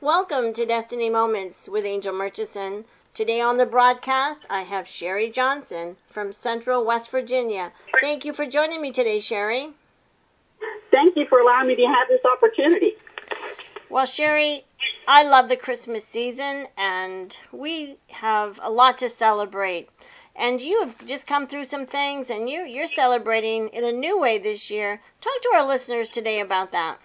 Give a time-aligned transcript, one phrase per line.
[0.00, 2.84] Welcome to Destiny Moments with Angel Murchison.
[3.14, 7.72] Today on the broadcast, I have Sherry Johnson from Central West Virginia.
[8.00, 9.72] Thank you for joining me today, Sherry.
[10.92, 12.92] Thank you for allowing me to have this opportunity.
[13.90, 14.66] Well, Sherry,
[15.08, 19.88] I love the Christmas season and we have a lot to celebrate.
[20.36, 24.16] And you have just come through some things and you, you're celebrating in a new
[24.16, 25.00] way this year.
[25.20, 27.00] Talk to our listeners today about that.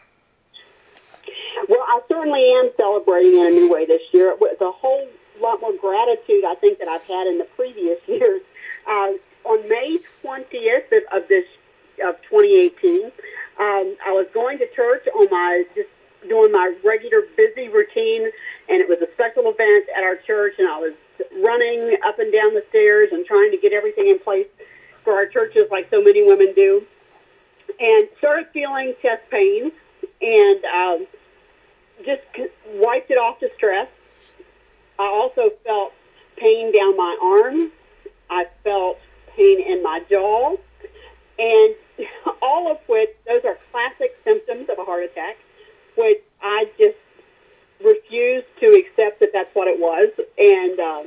[1.74, 4.36] Well, I certainly am celebrating in a new way this year.
[4.40, 5.08] With a whole
[5.42, 8.44] lot more gratitude, I think, that I've had in the previous years.
[8.88, 11.46] Uh, on May 20th of, this
[12.06, 13.12] of 2018, um,
[14.06, 15.90] I was going to church on my just
[16.30, 18.30] doing my regular busy routine,
[18.70, 20.94] and it was a special event at our church, and I was
[21.42, 24.48] running up and down the stairs and trying to get everything in place
[25.04, 26.86] for our churches, like so many women do,
[27.80, 29.72] and started feeling chest pains,
[30.22, 31.08] and um,
[32.06, 32.22] just
[32.76, 33.88] wiped it off to stress.
[35.00, 35.94] I also felt
[36.38, 37.72] pain down my arm.
[38.30, 39.00] I felt
[39.36, 40.56] pain in my jaw.
[41.40, 41.76] And
[42.42, 45.38] all of which, those are classic symptoms of a heart attack,
[45.98, 46.98] which I just
[47.84, 51.04] refused to accept that that's what it was and uh,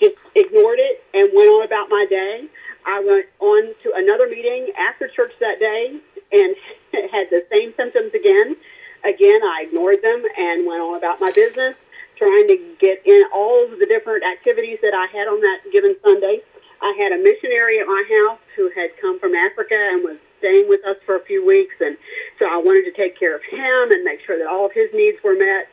[0.00, 2.44] just ignored it and went on about my day.
[2.86, 5.98] I went on to another meeting after church that day
[6.32, 6.56] and
[7.12, 8.56] had the same symptoms again
[9.04, 11.74] again, I ignored them and went on about my business,
[12.16, 15.96] trying to get in all of the different activities that I had on that given
[16.02, 16.40] Sunday.
[16.80, 20.68] I had a missionary at my house who had come from Africa and was staying
[20.68, 21.96] with us for a few weeks, and
[22.38, 24.90] so I wanted to take care of him and make sure that all of his
[24.92, 25.68] needs were met.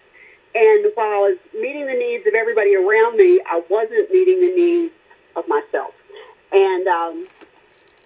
[0.53, 4.55] And while I was meeting the needs of everybody around me, I wasn't meeting the
[4.55, 4.93] needs
[5.35, 5.93] of myself.
[6.51, 7.27] And um,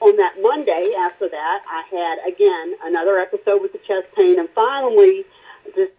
[0.02, 4.50] on that Monday after that, I had again another episode with the chest pain, and
[4.54, 5.26] finally
[5.76, 5.94] just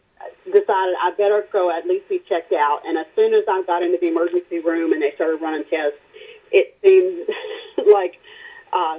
[0.44, 2.82] decided I better go at least be checked out.
[2.86, 5.98] And as soon as I got into the emergency room and they started running tests,
[6.50, 7.28] it seemed
[7.92, 8.19] like
[8.72, 8.98] uh,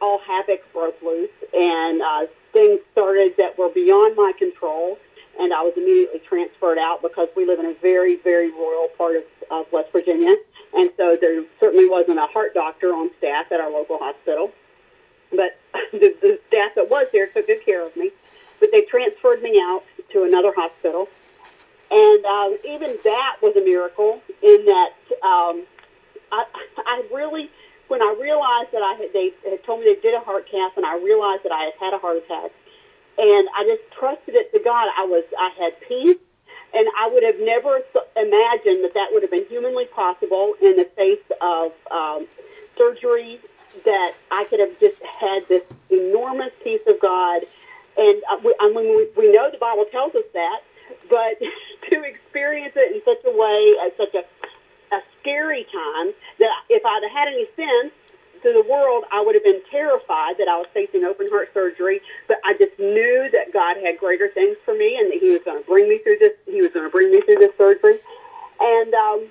[0.00, 4.98] all havoc broke loose, and uh, things started that were beyond my control.
[5.40, 9.16] And I was immediately transferred out because we live in a very, very rural part
[9.16, 9.22] of,
[9.52, 10.34] of West Virginia.
[10.74, 14.50] And so there certainly wasn't a heart doctor on staff at our local hospital.
[15.30, 15.56] But
[15.92, 18.10] the, the staff that was there took good care of me.
[18.58, 21.08] But they transferred me out to another hospital.
[21.90, 25.64] And um, even that was a miracle in that um,
[26.30, 26.44] I,
[26.76, 27.50] I really,
[27.88, 30.76] when I realized that I had, they had told me they did a heart cath,
[30.76, 32.50] and I realized that I had had a heart attack,
[33.16, 34.88] and I just trusted it to God.
[34.98, 36.18] I was, I had peace
[36.74, 37.80] and I would have never
[38.16, 42.26] imagined that that would have been humanly possible in the face of um,
[42.76, 43.40] surgery,
[43.84, 47.42] that I could have just had this enormous peace of God.
[47.96, 50.60] And uh, we, I mean, we, we know the Bible tells us that,
[51.08, 51.38] but
[51.90, 54.24] to experience it in such a way, at such a,
[54.94, 57.92] a scary time, that if I'd have had any sense,
[58.42, 62.00] to the world, I would have been terrified that I was facing open heart surgery.
[62.26, 65.42] But I just knew that God had greater things for me, and that He was
[65.44, 66.32] going to bring me through this.
[66.46, 67.98] He was going to bring me through this surgery.
[68.60, 69.26] And um,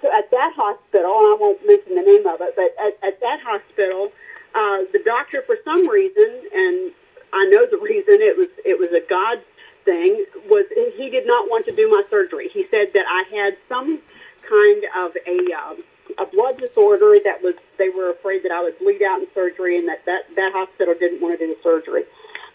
[0.00, 3.20] so at that hospital, and I won't mention the name of it, but at, at
[3.20, 4.12] that hospital,
[4.54, 6.92] uh, the doctor, for some reason, and
[7.32, 9.42] I know the reason it was it was a God
[9.84, 12.48] thing, was he did not want to do my surgery.
[12.52, 14.00] He said that I had some
[14.48, 15.84] kind of a um,
[16.18, 19.78] a blood disorder that was they were afraid that I would bleed out in surgery
[19.78, 22.04] and that that, that hospital didn't want to do the surgery.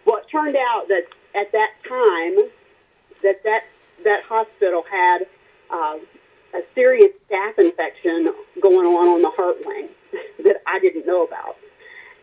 [0.05, 1.05] Well, it turned out that
[1.35, 2.49] at that time
[3.23, 3.63] that that,
[4.03, 5.25] that hospital had
[5.71, 5.97] uh,
[6.53, 9.89] a serious staph infection going on on the heart wing
[10.43, 11.57] that I didn't know about.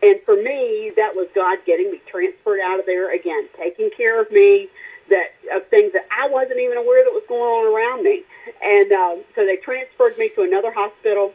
[0.01, 4.21] And for me, that was God getting me transferred out of there again, taking care
[4.21, 4.67] of me,
[5.13, 8.23] that of things that I wasn't even aware that was going on around me.
[8.63, 11.33] And um, so they transferred me to another hospital.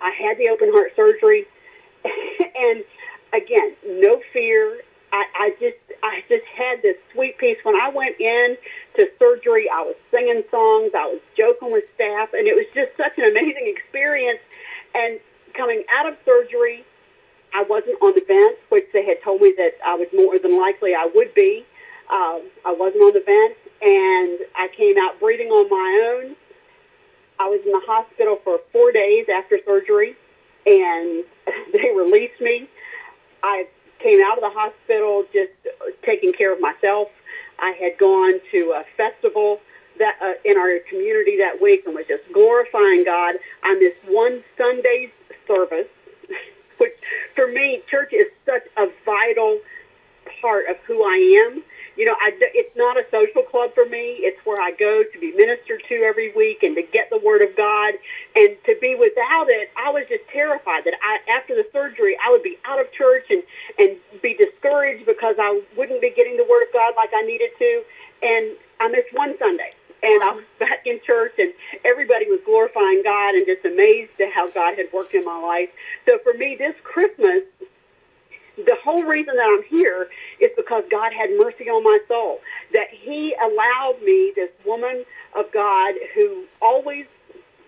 [0.00, 1.46] I had the open heart surgery,
[2.04, 2.84] and
[3.32, 4.80] again, no fear.
[5.12, 8.56] I, I just I just had this sweet peace when I went in
[8.96, 9.68] to surgery.
[9.68, 13.24] I was singing songs, I was joking with staff, and it was just such an
[13.30, 14.40] amazing experience.
[14.94, 15.20] And
[15.54, 16.84] coming out of surgery,
[17.54, 20.58] I wasn't on the vent, which they had told me that I would more than
[20.58, 21.66] likely I would be.
[22.10, 26.36] Um, I wasn't on the vent, and I came out breathing on my own.
[27.38, 30.16] I was in the hospital for four days after surgery,
[30.66, 31.24] and
[31.72, 32.68] they released me.
[33.44, 33.68] I
[34.00, 35.52] came out of the hospital just
[36.02, 37.08] taking care of myself.
[37.60, 39.60] I had gone to a festival
[39.98, 43.36] that uh, in our community that week and was just glorifying God.
[43.62, 45.10] I missed one Sunday's
[45.46, 45.88] service,
[46.78, 46.94] which
[47.36, 49.60] for me, church is such a vital
[50.40, 51.62] part of who I am
[52.00, 54.24] you know, I, it's not a social club for me.
[54.24, 57.42] It's where I go to be ministered to every week and to get the Word
[57.42, 57.92] of God.
[58.34, 62.30] And to be without it, I was just terrified that I, after the surgery, I
[62.30, 63.42] would be out of church and,
[63.78, 67.50] and be discouraged because I wouldn't be getting the Word of God like I needed
[67.58, 67.82] to.
[68.22, 71.52] And I missed one Sunday and I was back in church, and
[71.84, 75.68] everybody was glorifying God and just amazed at how God had worked in my life.
[76.06, 77.44] So for me, this Christmas,
[78.56, 80.08] the whole reason that I'm here
[80.40, 82.40] is because God had mercy on my soul.
[82.72, 85.04] That He allowed me, this woman
[85.36, 87.06] of God who always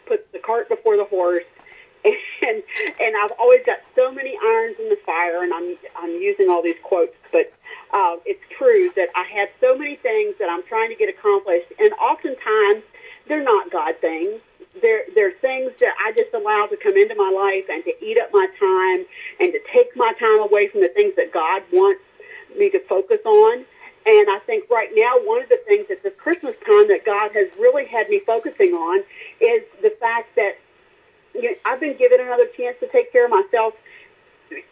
[0.06, 1.44] puts the cart before the horse,
[2.04, 2.62] and
[3.00, 6.62] and I've always got so many irons in the fire, and I'm I'm using all
[6.62, 7.52] these quotes, but
[7.92, 11.72] uh, it's true that I have so many things that I'm trying to get accomplished,
[11.78, 12.82] and oftentimes
[13.28, 14.40] they're not God things.
[14.80, 18.18] They're, they're things that I just allow to come into my life and to eat
[18.18, 19.04] up my time
[19.40, 22.02] and to take my time away from the things that God wants
[22.56, 23.64] me to focus on.
[24.04, 27.30] And I think right now, one of the things at this Christmas time that God
[27.34, 29.04] has really had me focusing on
[29.40, 30.58] is the fact that
[31.34, 33.74] you know, I've been given another chance to take care of myself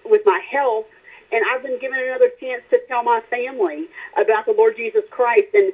[0.05, 0.87] with my health
[1.33, 3.89] and I've been given another chance to tell my family
[4.21, 5.73] about the Lord Jesus Christ and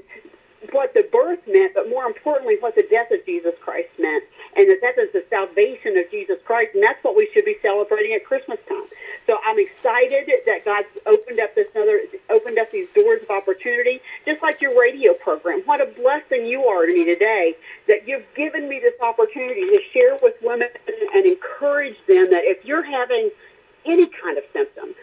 [0.73, 4.25] what the birth meant, but more importantly, what the death of Jesus Christ meant,
[4.57, 7.57] and that that is the salvation of Jesus Christ, and that's what we should be
[7.63, 8.87] celebrating at Christmas time.
[9.27, 14.01] So I'm excited that God's opened up this other, opened up these doors of opportunity,
[14.25, 15.63] just like your radio program.
[15.65, 17.55] What a blessing you are to me today
[17.89, 20.69] that you've given me this opportunity to share with women
[21.15, 23.31] and encourage them that if you're having
[23.85, 24.95] any kind of symptom,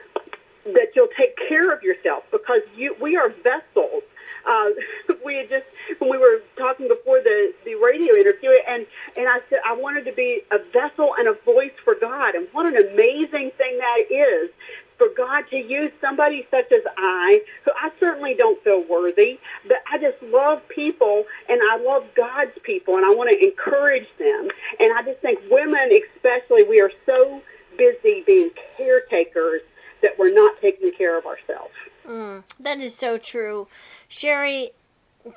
[0.66, 4.04] that you'll take care of yourself because you we are vessels.
[4.46, 4.70] Uh,
[5.26, 5.66] we had just
[6.00, 8.86] when we were talking before the the radio interview, and
[9.18, 12.48] and I said I wanted to be a vessel and a voice for God, and
[12.52, 14.50] what an amazing thing that is
[14.98, 19.78] for God to use somebody such as I, who I certainly don't feel worthy, but
[19.92, 24.50] I just love people and I love God's people, and I want to encourage them.
[24.80, 27.42] And I just think women, especially, we are so
[27.76, 29.62] busy being caretakers
[30.04, 31.74] that we're not taking care of ourselves.
[32.08, 33.68] Mm, that is so true.
[34.08, 34.72] Sherry,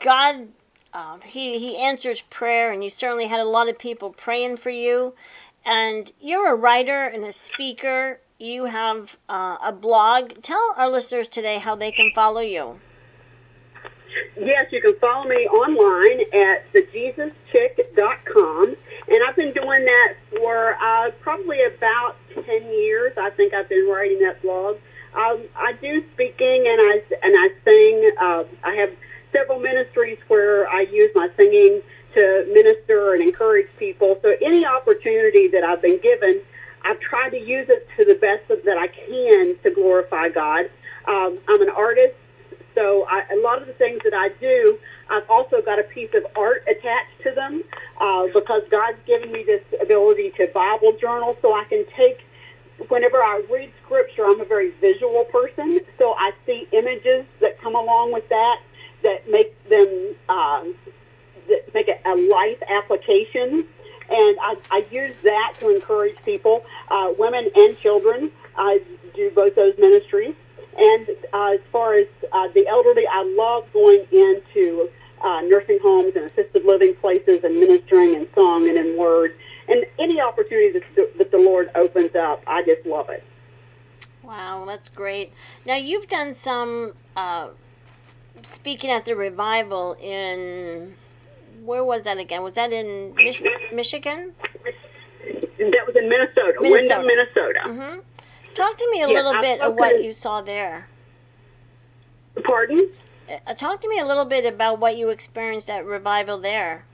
[0.02, 0.48] God,
[0.92, 4.70] uh, he, he answers prayer, and you certainly had a lot of people praying for
[4.70, 5.14] you.
[5.64, 8.20] And you're a writer and a speaker.
[8.38, 10.42] You have uh, a blog.
[10.42, 12.78] Tell our listeners today how they can follow you.
[14.38, 18.76] Yes, you can follow me online at thejesuschick.com.
[19.08, 23.12] And I've been doing that for uh, probably about 10 years.
[23.16, 24.76] I think I've been writing that blog.
[25.14, 28.10] Um, I do speaking and I, and I sing.
[28.20, 28.90] Uh, I have
[29.32, 31.82] several ministries where I use my singing
[32.14, 34.18] to minister and encourage people.
[34.22, 36.40] So any opportunity that I've been given,
[36.84, 40.70] I've tried to use it to the best that I can to glorify God.
[41.06, 42.14] Um, I'm an artist.
[42.76, 44.78] So I, a lot of the things that I do,
[45.08, 47.64] I've also got a piece of art attached to them
[47.98, 52.20] uh, because God's given me this ability to Bible journal so I can take,
[52.88, 55.80] whenever I read scripture, I'm a very visual person.
[55.98, 58.60] So I see images that come along with that
[59.02, 60.64] that make them, uh,
[61.48, 63.66] that make it a life application.
[64.08, 68.30] And I, I use that to encourage people, uh, women and children.
[68.56, 68.82] I
[69.14, 70.34] do both those ministries.
[70.78, 74.90] And uh, as far as uh, the elderly, I love going into
[75.24, 79.34] uh, nursing homes and assisted living places and ministering in song and in word.
[79.68, 83.24] And any opportunity that, that the Lord opens up, I just love it.
[84.22, 85.32] Wow, that's great.
[85.64, 87.48] Now, you've done some uh,
[88.42, 90.94] speaking at the revival in,
[91.64, 92.42] where was that again?
[92.42, 93.42] Was that in Mich-
[93.72, 94.32] Michigan?
[95.58, 96.70] That was in Minnesota, Minnesota.
[96.70, 97.60] Windom, Minnesota.
[97.66, 98.00] Mm-hmm.
[98.56, 100.88] Talk to me a Yes, little I've bit of what you saw there.
[102.42, 102.88] Pardon?
[103.46, 106.86] Uh, talk to me a little bit about what you experienced at revival there.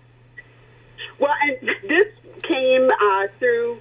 [1.21, 2.09] Well, and this
[2.43, 3.81] came uh, through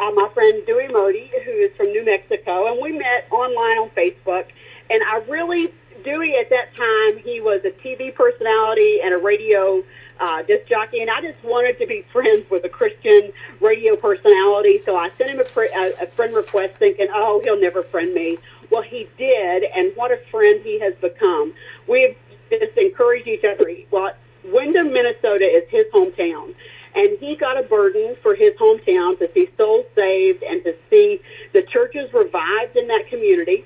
[0.00, 3.90] uh, my friend Dewey Modi, who is from New Mexico, and we met online on
[3.90, 4.46] Facebook.
[4.88, 9.84] And I really, Dewey at that time, he was a TV personality and a radio
[10.20, 14.82] uh, disc jockey, and I just wanted to be friends with a Christian radio personality.
[14.84, 18.14] So I sent him a, fr- a, a friend request, thinking, "Oh, he'll never friend
[18.14, 18.38] me."
[18.70, 21.54] Well, he did, and what a friend he has become.
[21.86, 22.16] We've
[22.50, 23.70] just encouraged each other.
[23.90, 24.12] Well,
[24.44, 26.54] Windom, Minnesota is his hometown.
[26.94, 31.20] And he got a burden for his hometown to see souls saved and to see
[31.52, 33.64] the churches revived in that community.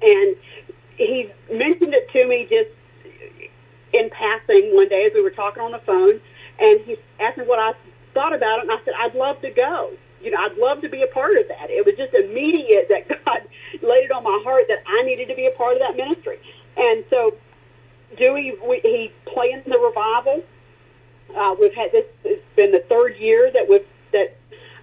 [0.00, 0.36] And
[0.96, 2.70] he mentioned it to me just
[3.92, 6.20] in passing one day as we were talking on the phone.
[6.58, 7.72] And he asked me what I
[8.14, 8.62] thought about it.
[8.62, 9.92] And I said, I'd love to go.
[10.22, 11.70] You know, I'd love to be a part of that.
[11.70, 13.40] It was just immediate that God
[13.82, 16.38] laid it on my heart that I needed to be a part of that ministry.
[16.76, 17.36] And so
[18.16, 20.42] Dewey, we, he playing the revival.
[21.34, 22.06] Uh, we've had this.
[22.24, 24.36] It's been the third year that we've that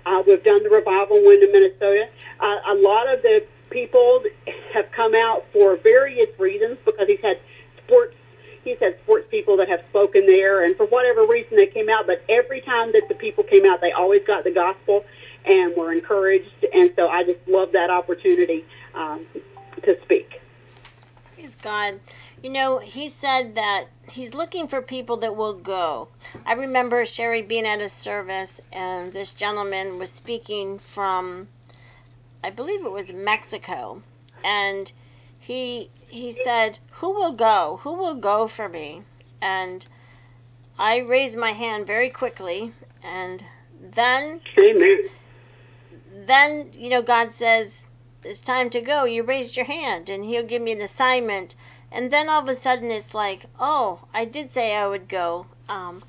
[0.05, 2.07] uh, we've done the revival in in Minnesota.
[2.39, 4.23] Uh, a lot of the people
[4.73, 7.39] have come out for various reasons because he's had
[7.83, 8.15] sports.
[8.67, 12.05] He's had sports people that have spoken there, and for whatever reason they came out.
[12.05, 15.05] But every time that the people came out, they always got the gospel
[15.45, 16.65] and were encouraged.
[16.73, 19.25] And so I just love that opportunity um,
[19.83, 20.41] to speak.
[21.33, 22.01] Praise God.
[22.43, 26.09] You know, he said that he's looking for people that will go.
[26.45, 31.47] I remember Sherry being at a service, and this gentleman was speaking from,
[32.43, 34.01] I believe it was Mexico,
[34.43, 34.91] and
[35.39, 37.79] he he said, "Who will go?
[37.83, 39.03] Who will go for me?"
[39.41, 39.85] And
[40.79, 43.43] I raised my hand very quickly, and
[43.79, 45.09] then Amen.
[46.11, 47.85] then you know God says
[48.23, 49.05] it's time to go.
[49.05, 51.55] You raised your hand, and He'll give me an assignment.
[51.91, 55.45] And then all of a sudden, it's like, oh, I did say I would go.
[55.69, 56.03] Um,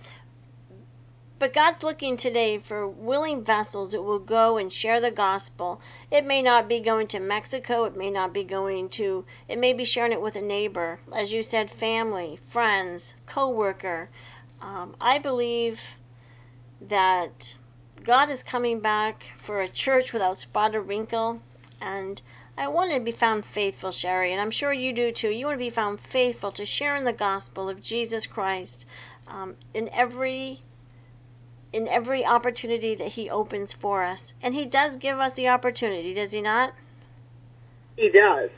[1.38, 5.80] but God's looking today for willing vessels that will go and share the gospel.
[6.10, 7.84] It may not be going to Mexico.
[7.84, 9.24] It may not be going to.
[9.46, 14.08] It may be sharing it with a neighbor, as you said, family, friends, co-worker.
[14.60, 15.80] Um, I believe
[16.80, 17.56] that
[18.02, 21.40] God is coming back for a church without spot or wrinkle,
[21.80, 22.20] and
[22.56, 25.30] I want to be found faithful, Sherry, and I'm sure you do too.
[25.30, 28.84] You want to be found faithful to sharing the gospel of Jesus Christ
[29.28, 30.62] um, in every
[31.72, 36.14] in every opportunity that He opens for us, and He does give us the opportunity,
[36.14, 36.72] does He not?
[37.96, 38.50] He does.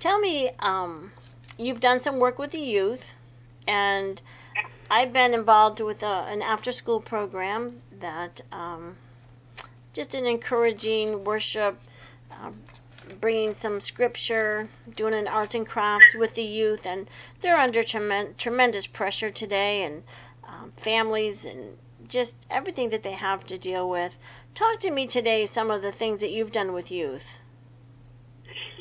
[0.00, 1.12] Tell me, um,
[1.58, 3.12] you've done some work with the youth,
[3.66, 4.20] and
[4.90, 8.96] I've been involved with a, an after-school program that um,
[9.92, 11.78] just an encouraging worship.
[12.30, 12.50] Uh,
[13.20, 17.08] bringing some scripture, doing an arts and crafts with the youth, and
[17.40, 20.02] they're under tremen- tremendous pressure today, and
[20.84, 21.76] families and
[22.06, 24.14] just everything that they have to deal with.
[24.54, 27.24] Talk to me today some of the things that you've done with youth.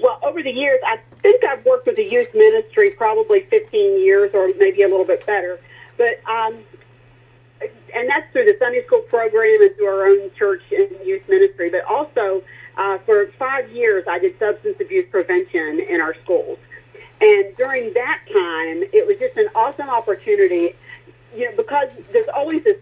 [0.01, 4.31] Well, over the years, I think I've worked with the youth ministry probably 15 years
[4.33, 5.59] or maybe a little bit better.
[5.97, 6.59] But, um,
[7.95, 11.69] and that's through the Sunday school program and through our own church and youth ministry.
[11.69, 12.43] But also,
[12.75, 16.57] uh, for five years, I did substance abuse prevention in our schools.
[17.21, 20.75] And during that time, it was just an awesome opportunity,
[21.35, 22.77] you know, because there's always this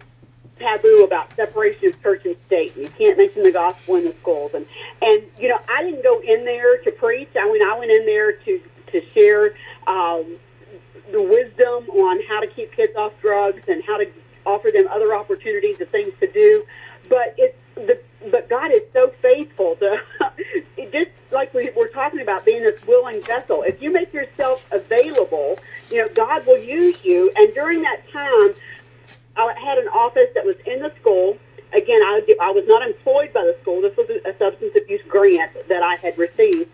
[0.60, 2.76] taboo about separation of church and state.
[2.76, 4.54] And you can't mention the gospel in the schools.
[4.54, 4.66] And,
[5.02, 7.30] and you know, I didn't go in there to preach.
[7.36, 9.56] I mean, I went in there to, to share
[9.88, 10.38] um,
[11.12, 14.08] the wisdom on how to keep kids off drugs and how to
[14.46, 16.64] offer them other opportunities of things to do.
[17.10, 19.98] But it's the but God is so faithful to
[20.92, 23.64] just like we were talking about being this willing vessel.
[23.64, 25.58] If you make yourself available,
[25.90, 27.32] you know God will use you.
[27.36, 28.54] And during that time,
[29.36, 31.38] I had an office that was in the school.
[31.74, 33.82] Again, I, I was not employed by the school.
[33.82, 36.70] This was a, substance abuse grant that I had received.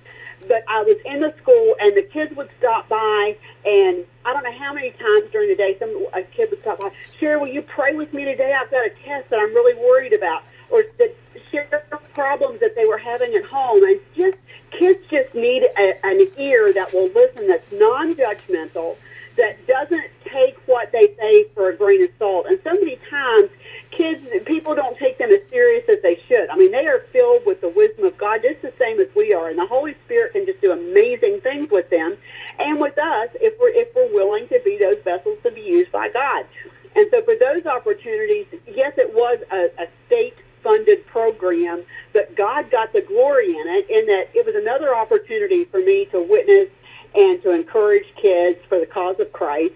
[0.47, 3.35] But I was in the school, and the kids would stop by,
[3.65, 6.79] and I don't know how many times during the day, some a kid would stop
[6.79, 6.91] by.
[7.19, 8.53] Sherry, will you pray with me today?
[8.53, 11.11] I've got a test that I'm really worried about, or the
[11.51, 11.67] share
[12.13, 13.83] problems that they were having at home.
[13.83, 14.37] And just
[14.71, 18.97] kids just need a, an ear that will listen, that's non-judgmental,
[19.37, 22.47] that doesn't take what they say for a grain of salt.
[22.47, 23.49] And so many times,
[23.91, 26.49] kids, people don't take them as serious as they should.
[26.49, 29.33] I mean, they are filled with the wisdom of God, just the same as we
[29.33, 32.17] are, and the Holy Spirit can just do amazing things with them
[32.57, 35.91] and with us if we're if we're willing to be those vessels to be used
[35.91, 36.45] by God.
[36.95, 42.69] And so, for those opportunities, yes, it was a, a state funded program, but God
[42.69, 46.69] got the glory in it, in that it was another opportunity for me to witness
[47.15, 49.74] and to encourage kids for the cause of Christ.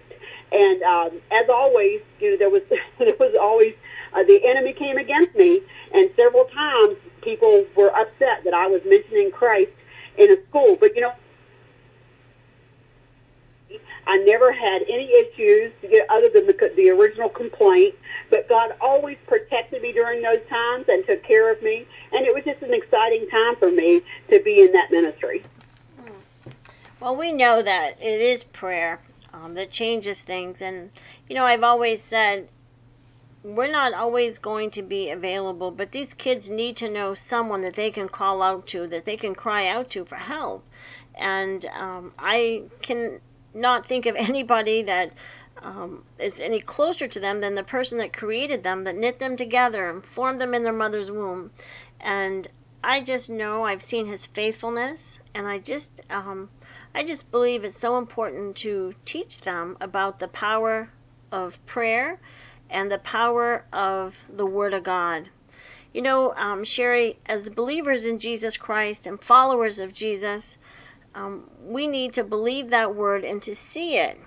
[0.50, 2.62] And um, as always, you know, there was
[2.98, 3.74] there was always
[4.12, 5.62] uh, the enemy came against me,
[5.94, 9.70] and several times people were upset that I was mentioning Christ
[10.18, 10.76] in a school.
[10.78, 11.12] But you know,
[14.06, 15.72] I never had any issues
[16.10, 17.94] other than the, the original complaint.
[18.28, 22.34] But God always protected me during those times and took care of me, and it
[22.34, 25.44] was just an exciting time for me to be in that ministry.
[27.02, 29.00] Well, we know that it is prayer
[29.32, 30.92] um, that changes things, and
[31.28, 32.48] you know, I've always said
[33.42, 37.74] we're not always going to be available, but these kids need to know someone that
[37.74, 40.64] they can call out to, that they can cry out to for help.
[41.16, 43.18] And um, I can
[43.52, 45.12] not think of anybody that
[45.60, 49.36] um, is any closer to them than the person that created them, that knit them
[49.36, 51.50] together and formed them in their mother's womb.
[52.00, 52.46] And
[52.84, 56.48] I just know I've seen his faithfulness, and I just um,
[56.94, 60.90] I just believe it's so important to teach them about the power
[61.30, 62.18] of prayer
[62.68, 65.30] and the power of the Word of God.
[65.92, 70.58] You know, um, Sherry, as believers in Jesus Christ and followers of Jesus,
[71.14, 74.18] um, we need to believe that word and to see it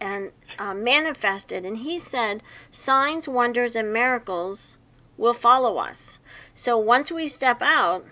[0.00, 1.64] and uh, manifest it.
[1.64, 4.76] And he said, signs, wonders, and miracles
[5.16, 6.18] will follow us.
[6.54, 8.04] So once we step out,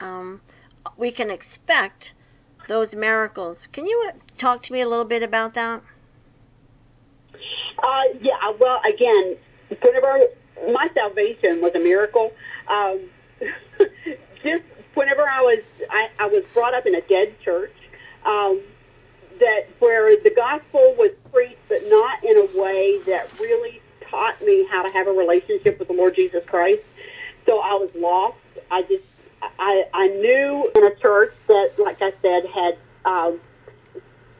[0.00, 0.40] um,
[0.96, 2.12] we can expect
[2.68, 3.66] those miracles.
[3.72, 5.82] Can you talk to me a little bit about that?
[7.78, 9.36] Uh, yeah, well, again,
[9.82, 10.20] whenever
[10.72, 12.32] my salvation was a miracle,
[12.68, 13.00] um,
[14.42, 14.62] just
[14.94, 17.74] whenever I was I, I was brought up in a dead church,
[18.24, 18.60] um,
[19.38, 24.66] that where the gospel was preached, but not in a way that really taught me
[24.70, 26.82] how to have a relationship with the Lord Jesus Christ.
[27.46, 28.36] So I was lost.
[28.70, 29.04] I just
[29.42, 33.40] I I knew in a church that, like I said, had um,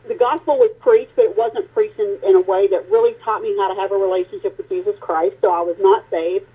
[0.08, 3.42] the gospel was preached, but it wasn't preached in, in a way that really taught
[3.42, 5.36] me how to have a relationship with Jesus Christ.
[5.42, 6.46] So I was not saved.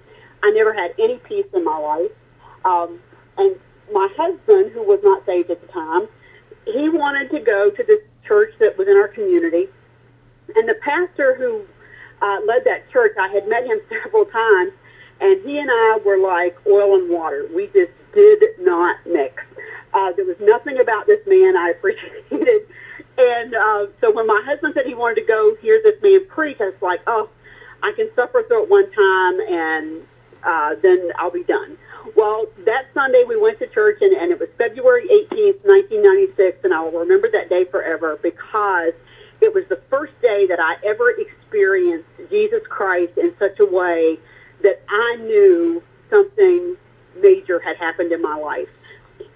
[0.43, 2.11] I never had any peace in my life.
[2.65, 2.99] Um,
[3.37, 3.55] and
[3.91, 6.07] my husband, who was not saved at the time,
[6.65, 9.69] he wanted to go to this church that was in our community.
[10.55, 11.63] And the pastor who
[12.21, 14.73] uh, led that church, I had met him several times,
[15.21, 17.47] and he and I were like oil and water.
[17.53, 19.43] We just did not mix.
[19.93, 22.67] Uh, there was nothing about this man I appreciated.
[23.17, 26.57] And uh, so when my husband said he wanted to go hear this man preach,
[26.59, 27.29] I was like, oh,
[27.83, 30.01] I can suffer through it one time and
[30.43, 31.77] uh, then I'll be done.
[32.15, 36.73] Well, that Sunday we went to church and, and it was February 18th, 1996, and
[36.73, 38.93] I will remember that day forever because
[39.41, 44.17] it was the first day that I ever experienced Jesus Christ in such a way
[44.63, 46.72] that I knew something
[47.53, 48.69] major had happened in my life.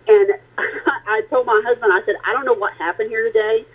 [0.07, 3.65] And I told my husband, I said, I don't know what happened here today,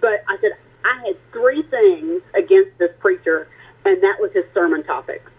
[0.00, 0.52] but I said,
[0.84, 3.48] I had three things against this preacher,
[3.84, 5.30] and that was his sermon topics.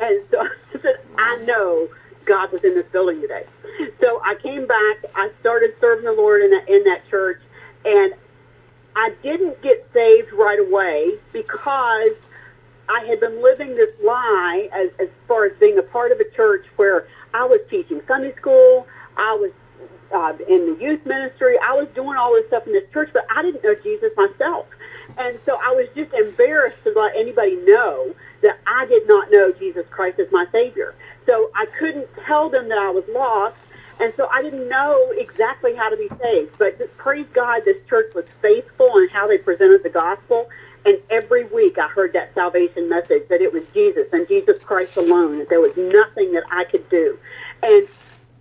[0.00, 0.40] And so
[0.74, 1.88] I said, I know
[2.24, 3.44] God was in this building today.
[4.00, 7.40] So I came back, I started serving the Lord in that, in that church,
[7.84, 8.14] and
[8.96, 12.12] I didn't get saved right away because
[12.88, 16.30] I had been living this lie as, as far as being a part of a
[16.30, 19.52] church where I was teaching Sunday school, I was
[20.14, 21.56] uh, in the youth ministry.
[21.58, 24.66] I was doing all this stuff in this church, but I didn't know Jesus myself.
[25.18, 29.52] And so I was just embarrassed to let anybody know that I did not know
[29.52, 30.94] Jesus Christ as my Savior.
[31.26, 33.56] So I couldn't tell them that I was lost.
[33.98, 36.52] And so I didn't know exactly how to be saved.
[36.58, 40.48] But praise God, this church was faithful in how they presented the gospel.
[40.86, 44.96] And every week I heard that salvation message that it was Jesus and Jesus Christ
[44.96, 47.18] alone, that there was nothing that I could do.
[47.62, 47.88] And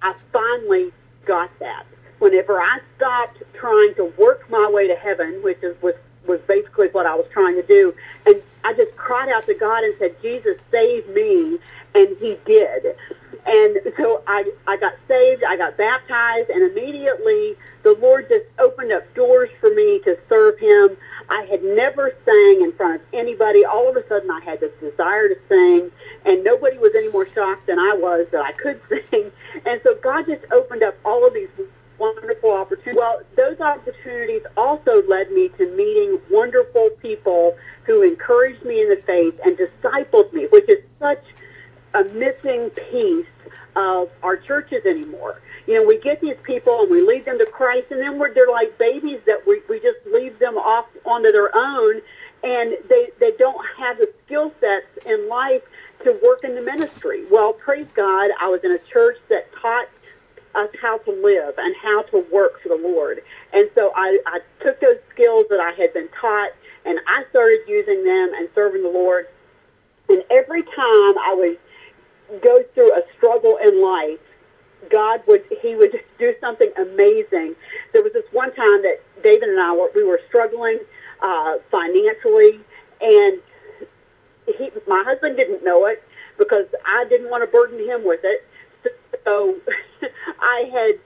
[0.03, 0.93] I finally
[1.25, 1.85] got that.
[2.19, 5.95] Whenever I stopped trying to work my way to heaven, which is was
[6.27, 7.93] was basically what I was trying to do,
[8.25, 11.59] and I just cried out to God and said, "Jesus, save me,"
[11.95, 12.95] and He did.
[13.45, 18.91] And so I I got saved, I got baptized, and immediately the Lord just opened
[18.91, 20.97] up doors for me to serve Him.
[21.29, 23.63] I had never sang in front of anybody.
[23.63, 25.91] All of a sudden, I had this desire to sing,
[26.25, 28.81] and nobody was any more shocked than I was that I could
[29.11, 29.31] sing.
[29.65, 31.49] And so God just opened up all of these
[31.97, 32.99] wonderful opportunities.
[32.99, 39.01] Well, those opportunities also led me to meeting wonderful people who encouraged me in the
[39.05, 41.23] faith and discipled me, which is such
[41.95, 43.25] a missing piece
[43.75, 45.41] of our churches anymore.
[45.67, 48.33] You know, we get these people and we lead them to Christ, and then we're,
[48.33, 52.01] they're like babies that we, we just leave them off onto their own,
[52.43, 55.63] and they, they don't have the skill sets in life
[56.03, 57.25] to work in the ministry.
[57.31, 59.87] Well, praise God, I was in a church that taught
[60.53, 63.21] us how to live and how to work for the Lord.
[63.53, 66.51] And so I, I took those skills that I had been taught
[66.85, 69.27] and I started using them and serving the Lord.
[70.07, 71.57] And every time I would
[72.41, 74.19] go through a struggle in life,
[74.89, 77.55] God would he would do something amazing.
[77.93, 80.79] There was this one time that David and I were we were struggling
[81.21, 82.59] uh, financially,
[83.01, 83.39] and
[84.45, 86.03] he my husband didn't know it
[86.37, 88.45] because I didn't want to burden him with it.
[89.23, 89.55] So
[90.39, 90.99] I had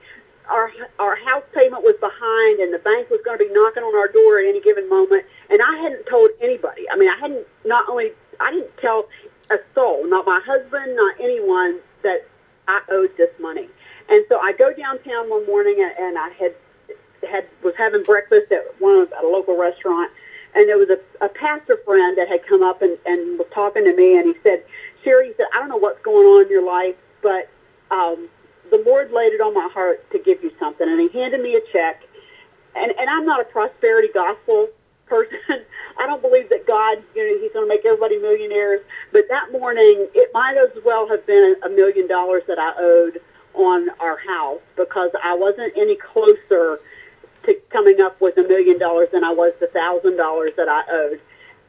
[0.50, 3.96] our our house payment was behind, and the bank was going to be knocking on
[3.96, 5.26] our door at any given moment.
[5.50, 6.90] And I hadn't told anybody.
[6.92, 9.08] I mean, I hadn't not only I didn't tell
[9.50, 12.28] a soul, not my husband, not anyone, that
[12.68, 13.68] I owed this money.
[14.10, 16.56] And so I go downtown one morning, and I had
[17.30, 20.12] had was having breakfast at one of, at a local restaurant,
[20.56, 23.84] and there was a, a pastor friend that had come up and, and was talking
[23.86, 24.64] to me, and he said,
[25.04, 27.50] "Sherry," he said, "I don't know what's going on in your life, but."
[27.92, 28.30] Um,
[28.70, 31.56] the Lord laid it on my heart to give you something, and He handed me
[31.56, 32.04] a check,
[32.76, 34.70] and and I'm not a prosperity gospel
[35.10, 35.40] person.
[36.00, 38.82] I don't believe that God, you know, He's going to make everybody millionaires.
[39.12, 43.20] But that morning, it might as well have been a million dollars that I owed
[43.54, 46.80] on our house because I wasn't any closer
[47.44, 50.84] to coming up with a million dollars than I was the thousand dollars that I
[50.92, 51.22] owed.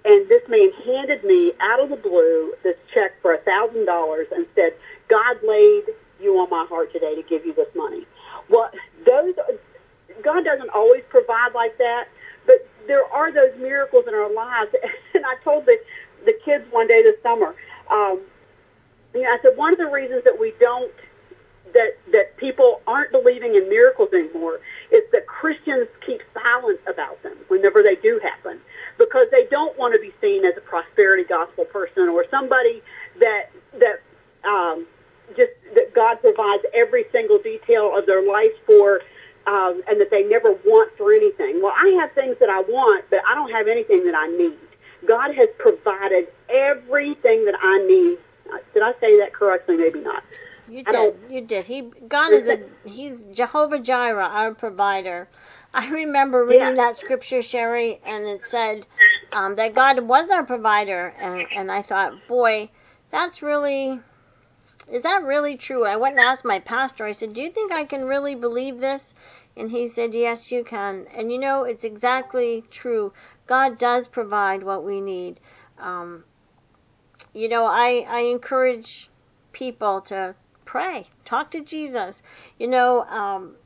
[0.04, 4.28] And this man handed me out of the blue this check for a thousand dollars
[4.32, 4.74] and said,
[5.08, 5.84] "God laid
[6.20, 8.06] you on my heart today to give you this money."
[8.48, 8.70] Well,
[9.04, 9.34] those
[10.22, 12.08] God doesn't always provide like that,
[12.46, 14.74] but there are those miracles in our lives.
[15.14, 15.76] And I told the
[16.24, 17.54] the kids one day this summer,
[17.90, 18.20] um,
[19.14, 20.92] you know, I said one of the reasons that we don't
[21.74, 27.36] that that people aren't believing in miracles anymore is that Christians keep silent about them
[27.48, 28.60] whenever they do happen
[28.98, 32.82] because they don't want to be seen as a prosperity gospel person or somebody
[33.18, 34.00] that that
[34.48, 34.86] um,
[35.36, 39.00] just that God provides every single detail of their life for.
[39.50, 41.60] Um, and that they never want for anything.
[41.60, 44.58] Well, I have things that I want, but I don't have anything that I need.
[45.08, 48.18] God has provided everything that I need.
[48.74, 49.76] Did I say that correctly?
[49.76, 50.22] Maybe not.
[50.68, 51.14] You did.
[51.28, 51.66] You did.
[51.66, 55.28] He God is a He's Jehovah Jireh, our provider.
[55.74, 56.76] I remember reading Yeah.
[56.76, 58.86] that scripture, Sherry, and it said
[59.32, 62.70] um, that God was our provider, and and I thought, boy,
[63.10, 64.00] that's really.
[64.90, 65.84] Is that really true?
[65.84, 67.04] I went and asked my pastor.
[67.04, 69.14] I said, "Do you think I can really believe this?"
[69.56, 73.12] And he said, "Yes, you can." And you know, it's exactly true.
[73.46, 75.38] God does provide what we need.
[75.78, 76.24] Um,
[77.32, 79.08] you know, I I encourage
[79.52, 82.22] people to pray, talk to Jesus.
[82.58, 83.56] You know, um,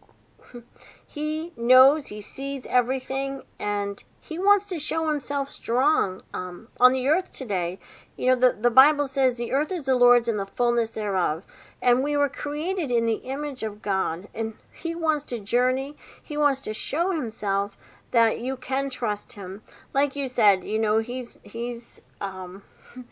[1.06, 7.06] he knows, he sees everything, and he wants to show himself strong um, on the
[7.06, 7.78] earth today.
[8.16, 11.44] You know, the, the Bible says the earth is the Lord's and the fullness thereof.
[11.82, 14.28] And we were created in the image of God.
[14.34, 17.76] And he wants to journey, he wants to show himself
[18.12, 19.60] that you can trust him.
[19.92, 22.62] Like you said, you know, he's he's um,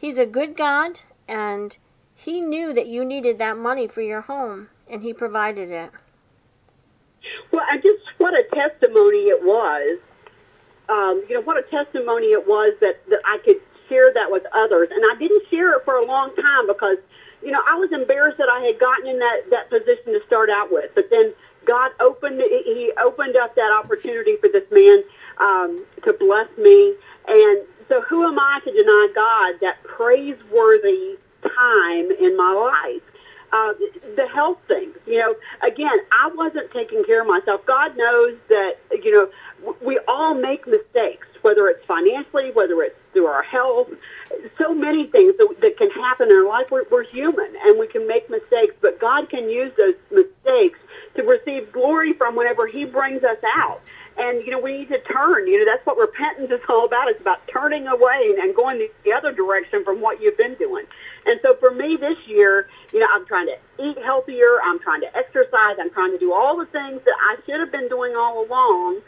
[0.00, 1.76] he's a good God and
[2.16, 5.92] he knew that you needed that money for your home and he provided it.
[7.52, 10.00] Well, I just what a testimony it was.
[10.88, 14.44] Um, you know what a testimony it was that that I could share that with
[14.52, 16.98] others, and I didn't share it for a long time because
[17.42, 20.50] you know I was embarrassed that I had gotten in that that position to start
[20.50, 20.90] out with.
[20.94, 21.34] But then
[21.66, 25.02] God opened He opened up that opportunity for this man
[25.38, 26.94] um, to bless me,
[27.26, 33.07] and so who am I to deny God that praiseworthy time in my life?
[33.52, 33.72] Uh,
[34.16, 34.96] the health things.
[35.06, 35.34] You know,
[35.66, 37.64] again, I wasn't taking care of myself.
[37.66, 43.26] God knows that, you know, we all make mistakes, whether it's financially, whether it's through
[43.26, 43.88] our health,
[44.58, 46.70] so many things that, that can happen in our life.
[46.70, 50.78] We're, we're human and we can make mistakes, but God can use those mistakes
[51.16, 53.80] to receive glory from whenever He brings us out.
[54.18, 55.46] And, you know, we need to turn.
[55.46, 57.08] You know, that's what repentance is all about.
[57.08, 60.86] It's about turning away and going the other direction from what you've been doing.
[61.24, 64.60] And so for me this year, you know, I'm trying to eat healthier.
[64.64, 65.76] I'm trying to exercise.
[65.78, 69.00] I'm trying to do all the things that I should have been doing all along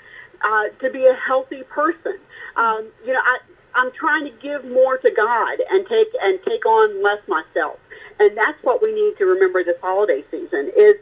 [0.43, 2.19] uh, to be a healthy person.
[2.57, 3.39] Um, you know, I,
[3.75, 7.79] I'm trying to give more to God and take and take on less myself.
[8.19, 10.97] And that's what we need to remember this holiday season is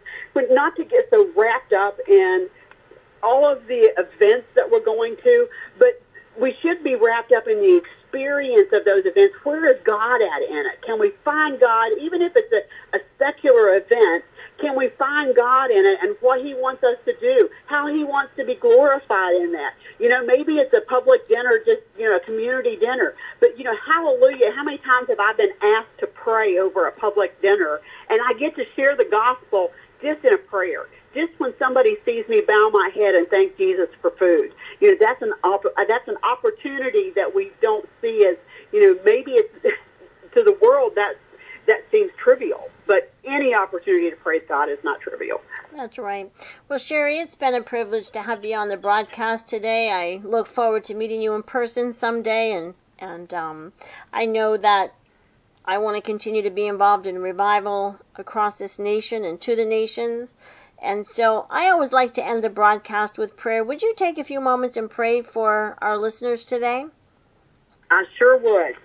[0.51, 2.49] not to get so wrapped up in
[3.23, 6.01] all of the events that we're going to, but
[6.41, 9.35] we should be wrapped up in the experience of those events.
[9.45, 10.83] Where is God at in it?
[10.83, 14.25] Can we find God, even if it's a, a secular event,
[14.59, 18.05] can we find God in it and what He wants us to do, how He
[18.05, 19.75] wants to be glorified in that?
[19.99, 23.15] You know, maybe it's a public dinner, just, you know, a community dinner.
[23.41, 26.93] But, you know, hallelujah, how many times have I been asked to pray over a
[26.93, 29.71] public dinner and I get to share the gospel
[30.03, 30.87] just in a prayer?
[31.19, 34.97] Just when somebody sees me bow my head and thank Jesus for food, you know
[35.01, 38.37] that's an op- uh, that's an opportunity that we don't see as
[38.73, 39.53] you know maybe it's
[40.35, 41.15] to the world that
[41.67, 45.41] that seems trivial, but any opportunity to praise God is not trivial.
[45.77, 46.33] That's right.
[46.69, 49.91] Well, Sherry, it's been a privilege to have you on the broadcast today.
[49.91, 53.73] I look forward to meeting you in person someday, and and um,
[54.13, 54.95] I know that
[55.65, 59.67] I want to continue to be involved in revival across this nation and to the
[59.67, 60.33] nations.
[60.83, 63.65] And so I always like to end the broadcast with prayer.
[63.65, 66.87] Would you take a few moments and pray for our listeners today?
[67.91, 68.77] I sure would.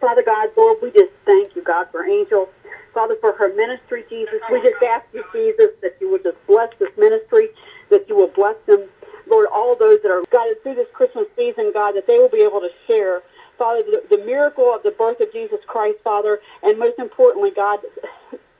[0.00, 2.48] Father God, Lord, we just thank you, God, for Angel.
[2.94, 4.40] Father, for her ministry, Jesus.
[4.50, 7.48] We just ask you, Jesus, that you would just bless this ministry,
[7.90, 8.84] that you will bless them.
[9.26, 12.42] Lord, all those that are, guided through this Christmas season, God, that they will be
[12.42, 13.22] able to share,
[13.58, 17.80] Father, the, the miracle of the birth of Jesus Christ, Father, and most importantly, God,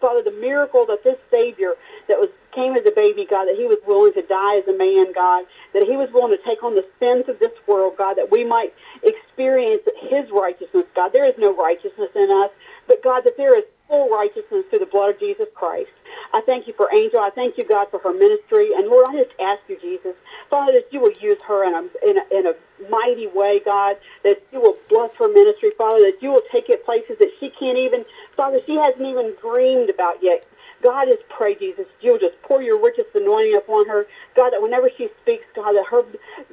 [0.01, 1.75] Father, the miracle that this Savior
[2.09, 4.77] that was came as a baby, God, that he was willing to die as a
[4.77, 8.17] man, God, that he was willing to take on the sins of this world, God,
[8.17, 8.73] that we might
[9.05, 11.13] experience his righteousness, God.
[11.13, 12.51] There is no righteousness in us,
[12.89, 15.93] but God, that there is full righteousness through the blood of Jesus Christ.
[16.33, 17.21] I thank you for Angel.
[17.21, 18.73] I thank you, God, for her ministry.
[18.75, 20.17] And Lord, I just ask you, Jesus,
[20.49, 22.55] Father, that you will use her in a, in a, in a
[22.89, 26.85] mighty way, God, that you will bless her ministry, Father, that you will take it
[26.85, 28.05] places that she can't even,
[28.37, 30.47] Father, she hasn't even dreamed about yet.
[30.83, 34.07] God, is pray, Jesus, you'll just pour your richest anointing upon her.
[34.37, 36.03] God, that whenever she speaks, God, that her,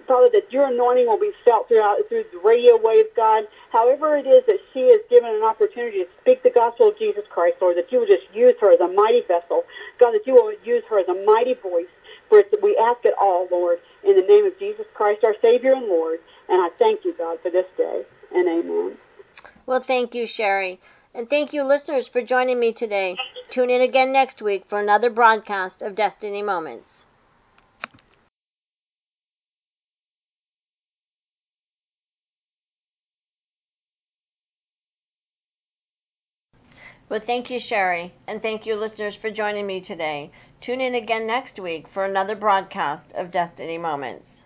[0.08, 3.44] Father, that your anointing will be felt throughout through the radio waves, God.
[3.72, 7.24] However it is that she is given an opportunity to speak the gospel of Jesus
[7.30, 9.64] Christ, Lord, that you will just use her as a mighty vessel.
[10.00, 11.92] God, that you will use her as a mighty voice.
[12.30, 15.86] For we ask it all, Lord, in the name of Jesus Christ, our Savior and
[15.86, 16.20] Lord.
[16.50, 18.04] And I thank you, God, for this day.
[18.34, 18.98] And amen.
[19.68, 20.80] Well, thank you, Sherry.
[21.16, 23.16] And thank you, listeners, for joining me today.
[23.50, 27.06] Tune in again next week for another broadcast of Destiny Moments.
[37.10, 40.32] Well, thank you, Sherry, and thank you, listeners, for joining me today.
[40.60, 44.46] Tune in again next week for another broadcast of Destiny Moments.